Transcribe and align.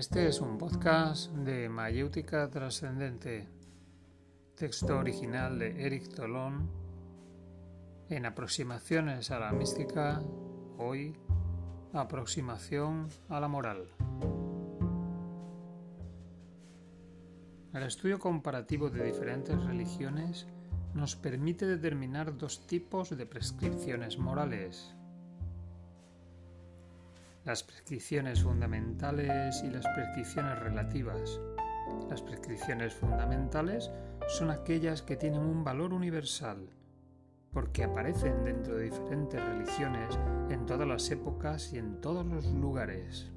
Este 0.00 0.28
es 0.28 0.40
un 0.40 0.56
podcast 0.56 1.30
de 1.30 1.68
Mayéutica 1.68 2.48
Trascendente, 2.48 3.46
texto 4.56 4.96
original 4.96 5.58
de 5.58 5.84
Eric 5.84 6.14
Tolón, 6.14 6.70
en 8.08 8.24
aproximaciones 8.24 9.30
a 9.30 9.38
la 9.38 9.52
mística, 9.52 10.22
hoy 10.78 11.14
aproximación 11.92 13.08
a 13.28 13.40
la 13.40 13.48
moral. 13.48 13.90
El 17.74 17.82
estudio 17.82 18.18
comparativo 18.18 18.88
de 18.88 19.04
diferentes 19.04 19.62
religiones 19.64 20.46
nos 20.94 21.14
permite 21.14 21.66
determinar 21.66 22.38
dos 22.38 22.66
tipos 22.66 23.14
de 23.14 23.26
prescripciones 23.26 24.16
morales 24.16 24.94
las 27.44 27.62
prescripciones 27.62 28.42
fundamentales 28.42 29.62
y 29.64 29.70
las 29.70 29.86
prescripciones 29.94 30.58
relativas. 30.58 31.40
Las 32.10 32.20
prescripciones 32.20 32.92
fundamentales 32.92 33.90
son 34.28 34.50
aquellas 34.50 35.00
que 35.00 35.16
tienen 35.16 35.40
un 35.40 35.64
valor 35.64 35.94
universal, 35.94 36.68
porque 37.50 37.84
aparecen 37.84 38.44
dentro 38.44 38.76
de 38.76 38.84
diferentes 38.84 39.42
religiones 39.42 40.18
en 40.50 40.66
todas 40.66 40.86
las 40.86 41.10
épocas 41.10 41.72
y 41.72 41.78
en 41.78 42.00
todos 42.02 42.26
los 42.26 42.46
lugares. 42.46 43.30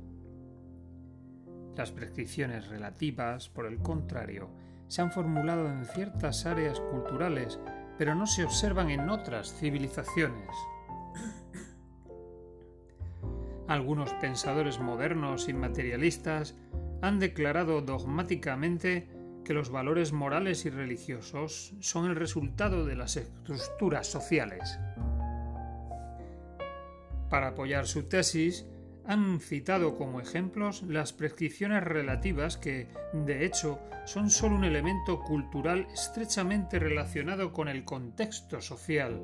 Las 1.77 1.91
prescripciones 1.91 2.67
relativas, 2.67 3.47
por 3.47 3.65
el 3.65 3.79
contrario, 3.79 4.49
se 4.87 5.01
han 5.01 5.11
formulado 5.11 5.69
en 5.69 5.85
ciertas 5.85 6.45
áreas 6.45 6.79
culturales, 6.79 7.57
pero 7.97 8.15
no 8.15 8.27
se 8.27 8.43
observan 8.43 8.89
en 8.89 9.09
otras 9.09 9.53
civilizaciones. 9.53 10.49
Algunos 13.67 14.13
pensadores 14.15 14.79
modernos 14.79 15.47
y 15.47 15.53
materialistas 15.53 16.55
han 17.01 17.19
declarado 17.19 17.81
dogmáticamente 17.81 19.07
que 19.43 19.53
los 19.53 19.69
valores 19.69 20.13
morales 20.13 20.65
y 20.65 20.69
religiosos 20.69 21.73
son 21.79 22.09
el 22.09 22.15
resultado 22.15 22.85
de 22.85 22.95
las 22.95 23.17
estructuras 23.17 24.07
sociales. 24.07 24.79
Para 27.29 27.49
apoyar 27.49 27.87
su 27.87 28.03
tesis, 28.03 28.65
han 29.05 29.39
citado 29.39 29.97
como 29.97 30.21
ejemplos 30.21 30.83
las 30.83 31.11
prescripciones 31.11 31.83
relativas 31.83 32.57
que, 32.57 32.87
de 33.13 33.45
hecho, 33.45 33.79
son 34.05 34.29
sólo 34.29 34.55
un 34.55 34.63
elemento 34.63 35.19
cultural 35.19 35.87
estrechamente 35.93 36.79
relacionado 36.79 37.51
con 37.51 37.67
el 37.67 37.83
contexto 37.83 38.61
social. 38.61 39.21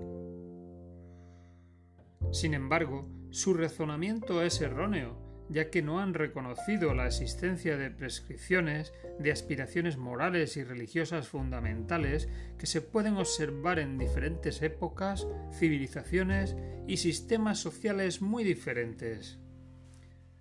Sin 2.31 2.53
embargo, 2.53 3.07
su 3.31 3.53
razonamiento 3.53 4.41
es 4.41 4.59
erróneo, 4.59 5.15
ya 5.49 5.69
que 5.69 5.81
no 5.81 5.99
han 5.99 6.13
reconocido 6.13 6.93
la 6.93 7.07
existencia 7.07 7.77
de 7.77 7.91
prescripciones, 7.91 8.93
de 9.19 9.31
aspiraciones 9.31 9.97
morales 9.97 10.57
y 10.57 10.63
religiosas 10.63 11.27
fundamentales 11.27 12.27
que 12.57 12.65
se 12.65 12.81
pueden 12.81 13.17
observar 13.17 13.79
en 13.79 13.97
diferentes 13.97 14.61
épocas, 14.61 15.27
civilizaciones 15.53 16.55
y 16.87 16.97
sistemas 16.97 17.59
sociales 17.59 18.21
muy 18.21 18.43
diferentes. 18.43 19.39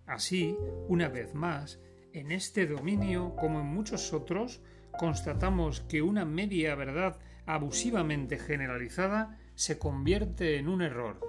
Así, 0.06 0.56
una 0.88 1.08
vez 1.08 1.34
más, 1.34 1.80
en 2.14 2.32
este 2.32 2.66
dominio, 2.66 3.34
como 3.36 3.60
en 3.60 3.66
muchos 3.66 4.14
otros, 4.14 4.62
constatamos 4.98 5.80
que 5.82 6.00
una 6.00 6.24
media 6.24 6.74
verdad 6.74 7.18
abusivamente 7.44 8.38
generalizada 8.38 9.38
se 9.54 9.78
convierte 9.78 10.56
en 10.56 10.68
un 10.68 10.80
error 10.80 11.20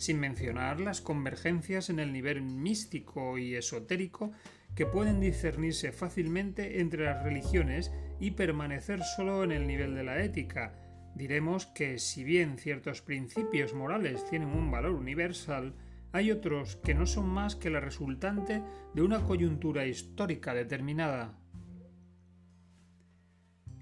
sin 0.00 0.18
mencionar 0.18 0.80
las 0.80 1.02
convergencias 1.02 1.90
en 1.90 1.98
el 1.98 2.10
nivel 2.10 2.40
místico 2.40 3.36
y 3.36 3.54
esotérico 3.54 4.32
que 4.74 4.86
pueden 4.86 5.20
discernirse 5.20 5.92
fácilmente 5.92 6.80
entre 6.80 7.04
las 7.04 7.22
religiones 7.22 7.92
y 8.18 8.30
permanecer 8.30 9.02
solo 9.02 9.44
en 9.44 9.52
el 9.52 9.66
nivel 9.66 9.94
de 9.94 10.04
la 10.04 10.24
ética. 10.24 10.74
Diremos 11.14 11.66
que 11.66 11.98
si 11.98 12.24
bien 12.24 12.56
ciertos 12.56 13.02
principios 13.02 13.74
morales 13.74 14.24
tienen 14.30 14.48
un 14.48 14.70
valor 14.70 14.92
universal, 14.92 15.74
hay 16.12 16.30
otros 16.30 16.76
que 16.76 16.94
no 16.94 17.04
son 17.04 17.28
más 17.28 17.54
que 17.54 17.68
la 17.68 17.80
resultante 17.80 18.62
de 18.94 19.02
una 19.02 19.20
coyuntura 19.26 19.84
histórica 19.84 20.54
determinada. 20.54 21.38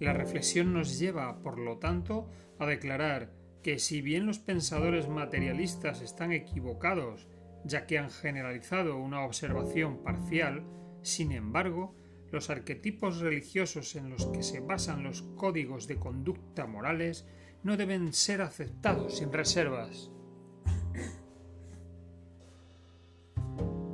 La 0.00 0.14
reflexión 0.14 0.72
nos 0.72 0.98
lleva, 0.98 1.42
por 1.42 1.60
lo 1.60 1.78
tanto, 1.78 2.28
a 2.58 2.66
declarar 2.66 3.37
que 3.62 3.78
si 3.78 4.00
bien 4.00 4.26
los 4.26 4.38
pensadores 4.38 5.08
materialistas 5.08 6.00
están 6.00 6.32
equivocados, 6.32 7.26
ya 7.64 7.86
que 7.86 7.98
han 7.98 8.10
generalizado 8.10 8.96
una 8.96 9.24
observación 9.24 10.02
parcial, 10.02 10.64
sin 11.02 11.32
embargo, 11.32 11.94
los 12.30 12.50
arquetipos 12.50 13.20
religiosos 13.20 13.96
en 13.96 14.10
los 14.10 14.26
que 14.26 14.42
se 14.42 14.60
basan 14.60 15.02
los 15.02 15.22
códigos 15.22 15.86
de 15.86 15.96
conducta 15.96 16.66
morales 16.66 17.26
no 17.62 17.76
deben 17.76 18.12
ser 18.12 18.42
aceptados 18.42 19.18
sin 19.18 19.32
reservas. 19.32 20.10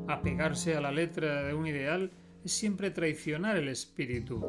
Apegarse 0.08 0.76
a 0.76 0.80
la 0.80 0.92
letra 0.92 1.44
de 1.44 1.54
un 1.54 1.66
ideal 1.66 2.12
es 2.44 2.53
siempre 2.53 2.91
traicionar 2.91 3.56
el 3.56 3.69
espíritu. 3.69 4.44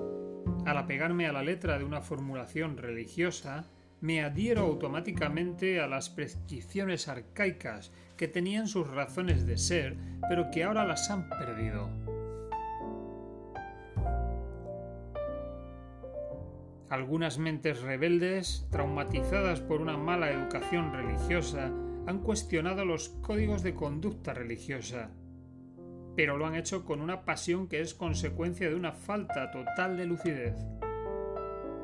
Al 0.66 0.78
apegarme 0.78 1.28
a 1.28 1.34
la 1.34 1.44
letra 1.44 1.78
de 1.78 1.86
una 1.86 2.02
formulación 2.02 2.78
religiosa, 2.78 3.70
me 4.02 4.24
adhiero 4.24 4.62
automáticamente 4.62 5.80
a 5.80 5.88
las 5.88 6.10
prescripciones 6.10 7.08
arcaicas 7.08 7.92
que 8.18 8.28
tenían 8.28 8.68
sus 8.68 8.88
razones 8.88 9.46
de 9.46 9.58
ser, 9.58 9.98
pero 10.30 10.52
que 10.52 10.64
ahora 10.64 10.86
las 10.86 11.10
han 11.10 11.30
perdido. 11.30 11.90
Algunas 16.90 17.40
mentes 17.40 17.82
rebeldes, 17.82 18.68
traumatizadas 18.70 19.60
por 19.60 19.82
una 19.82 19.98
mala 19.98 20.32
educación 20.32 20.94
religiosa, 20.94 21.72
han 22.06 22.20
cuestionado 22.20 22.86
los 22.86 23.10
códigos 23.10 23.64
de 23.64 23.74
conducta 23.74 24.34
religiosa, 24.34 25.10
pero 26.16 26.38
lo 26.38 26.46
han 26.46 26.56
hecho 26.56 26.86
con 26.86 27.02
una 27.02 27.26
pasión 27.26 27.68
que 27.68 27.82
es 27.82 27.96
consecuencia 27.96 28.70
de 28.70 28.76
una 28.76 28.92
falta 28.92 29.52
total 29.52 29.98
de 29.98 30.06
lucidez. 30.06 30.56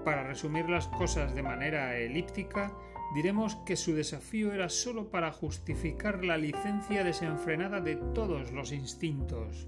Para 0.04 0.24
resumir 0.24 0.68
las 0.68 0.88
cosas 0.88 1.36
de 1.36 1.44
manera 1.44 1.96
elíptica, 1.98 2.76
diremos 3.14 3.56
que 3.58 3.76
su 3.76 3.94
desafío 3.94 4.52
era 4.52 4.68
sólo 4.70 5.12
para 5.12 5.32
justificar 5.32 6.24
la 6.24 6.38
licencia 6.38 7.04
desenfrenada 7.04 7.82
de 7.82 7.98
todos 7.98 8.52
los 8.52 8.72
instintos. 8.72 9.68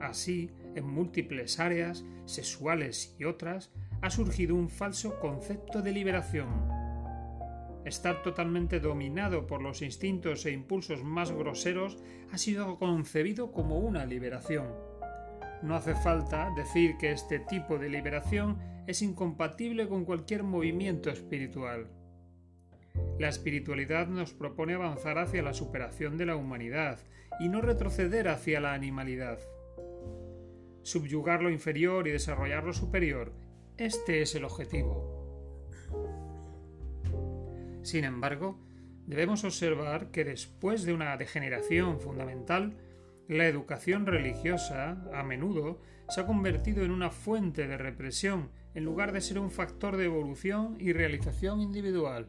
Así, 0.00 0.50
en 0.74 0.86
múltiples 0.86 1.60
áreas, 1.60 2.04
sexuales 2.24 3.14
y 3.18 3.24
otras, 3.24 3.70
ha 4.00 4.08
surgido 4.08 4.54
un 4.54 4.70
falso 4.70 5.18
concepto 5.20 5.82
de 5.82 5.92
liberación. 5.92 6.48
Estar 7.84 8.22
totalmente 8.22 8.80
dominado 8.80 9.46
por 9.46 9.60
los 9.60 9.82
instintos 9.82 10.46
e 10.46 10.52
impulsos 10.52 11.04
más 11.04 11.30
groseros 11.30 11.98
ha 12.32 12.38
sido 12.38 12.78
concebido 12.78 13.52
como 13.52 13.78
una 13.78 14.06
liberación. 14.06 14.93
No 15.62 15.76
hace 15.76 15.94
falta 15.94 16.50
decir 16.56 16.96
que 16.98 17.12
este 17.12 17.38
tipo 17.38 17.78
de 17.78 17.88
liberación 17.88 18.58
es 18.86 19.02
incompatible 19.02 19.88
con 19.88 20.04
cualquier 20.04 20.42
movimiento 20.42 21.10
espiritual. 21.10 21.88
La 23.18 23.28
espiritualidad 23.28 24.08
nos 24.08 24.32
propone 24.32 24.74
avanzar 24.74 25.18
hacia 25.18 25.42
la 25.42 25.54
superación 25.54 26.18
de 26.18 26.26
la 26.26 26.36
humanidad 26.36 26.98
y 27.40 27.48
no 27.48 27.60
retroceder 27.60 28.28
hacia 28.28 28.60
la 28.60 28.74
animalidad. 28.74 29.38
Subyugar 30.82 31.42
lo 31.42 31.50
inferior 31.50 32.06
y 32.06 32.10
desarrollar 32.10 32.64
lo 32.64 32.72
superior, 32.72 33.32
este 33.76 34.22
es 34.22 34.34
el 34.34 34.44
objetivo. 34.44 35.24
Sin 37.82 38.04
embargo, 38.04 38.58
debemos 39.06 39.44
observar 39.44 40.10
que 40.10 40.24
después 40.24 40.84
de 40.84 40.92
una 40.92 41.16
degeneración 41.16 42.00
fundamental, 42.00 42.76
la 43.28 43.46
educación 43.46 44.06
religiosa, 44.06 45.02
a 45.14 45.22
menudo, 45.22 45.80
se 46.08 46.20
ha 46.20 46.26
convertido 46.26 46.84
en 46.84 46.90
una 46.90 47.10
fuente 47.10 47.66
de 47.66 47.78
represión 47.78 48.50
en 48.74 48.84
lugar 48.84 49.12
de 49.12 49.20
ser 49.20 49.38
un 49.38 49.50
factor 49.50 49.96
de 49.96 50.04
evolución 50.04 50.76
y 50.78 50.92
realización 50.92 51.60
individual. 51.60 52.28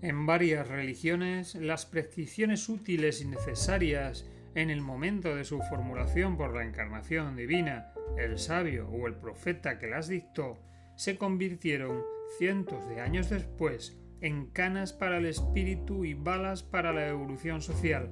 En 0.00 0.26
varias 0.26 0.68
religiones, 0.68 1.54
las 1.54 1.86
prescripciones 1.86 2.68
útiles 2.68 3.22
y 3.22 3.26
necesarias 3.26 4.26
en 4.54 4.70
el 4.70 4.80
momento 4.80 5.34
de 5.34 5.44
su 5.44 5.60
formulación 5.62 6.36
por 6.36 6.54
la 6.54 6.64
encarnación 6.64 7.36
divina, 7.36 7.92
el 8.18 8.38
sabio 8.38 8.88
o 8.88 9.06
el 9.06 9.14
profeta 9.14 9.78
que 9.78 9.88
las 9.88 10.08
dictó, 10.08 10.58
se 10.96 11.16
convirtieron 11.16 12.02
cientos 12.38 12.88
de 12.88 13.00
años 13.00 13.30
después 13.30 13.98
en 14.24 14.46
canas 14.46 14.94
para 14.94 15.18
el 15.18 15.26
espíritu 15.26 16.06
y 16.06 16.14
balas 16.14 16.62
para 16.62 16.94
la 16.94 17.06
evolución 17.08 17.60
social. 17.60 18.10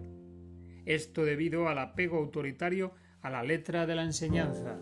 Esto 0.84 1.24
debido 1.24 1.68
al 1.68 1.78
apego 1.78 2.18
autoritario 2.18 2.92
a 3.22 3.30
la 3.30 3.42
letra 3.42 3.86
de 3.86 3.94
la 3.94 4.02
enseñanza. 4.02 4.78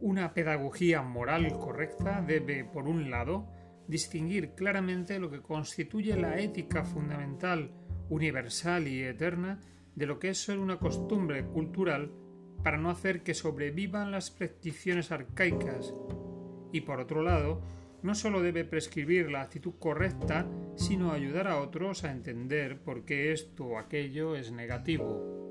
Una 0.00 0.34
pedagogía 0.34 1.00
moral 1.00 1.58
correcta 1.58 2.20
debe, 2.20 2.62
por 2.66 2.88
un 2.88 3.10
lado, 3.10 3.48
distinguir 3.88 4.50
claramente 4.50 5.18
lo 5.18 5.30
que 5.30 5.40
constituye 5.40 6.14
la 6.14 6.38
ética 6.38 6.84
fundamental, 6.84 7.70
universal 8.10 8.86
y 8.86 9.02
eterna 9.02 9.60
de 9.94 10.04
lo 10.04 10.18
que 10.18 10.28
es 10.28 10.36
solo 10.36 10.60
una 10.60 10.78
costumbre 10.78 11.46
cultural 11.46 12.12
para 12.62 12.76
no 12.76 12.90
hacer 12.90 13.22
que 13.22 13.32
sobrevivan 13.32 14.10
las 14.10 14.30
prescripciones 14.30 15.10
arcaicas 15.10 15.94
y 16.70 16.82
por 16.82 17.00
otro 17.00 17.22
lado, 17.22 17.62
no 18.02 18.14
solo 18.14 18.42
debe 18.42 18.64
prescribir 18.64 19.30
la 19.30 19.42
actitud 19.42 19.74
correcta, 19.78 20.46
sino 20.76 21.12
ayudar 21.12 21.48
a 21.48 21.60
otros 21.60 22.04
a 22.04 22.10
entender 22.10 22.80
por 22.80 23.04
qué 23.04 23.32
esto 23.32 23.64
o 23.64 23.78
aquello 23.78 24.34
es 24.36 24.50
negativo. 24.50 25.50